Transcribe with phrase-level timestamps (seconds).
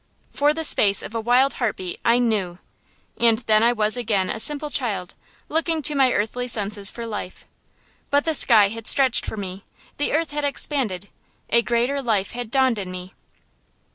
[0.31, 2.57] For the space of a wild heartbeat I knew,
[3.19, 5.13] and then I was again a simple child,
[5.47, 7.45] looking to my earthly senses for life.
[8.09, 9.63] But the sky had stretched for me,
[9.97, 11.07] the earth had expanded;
[11.51, 13.13] a greater life had dawned in me.